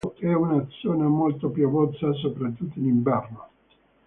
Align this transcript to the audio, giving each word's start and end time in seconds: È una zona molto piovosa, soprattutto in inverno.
È 0.17 0.33
una 0.33 0.65
zona 0.81 1.07
molto 1.07 1.49
piovosa, 1.51 2.11
soprattutto 2.13 2.79
in 2.79 2.85
inverno. 2.87 3.49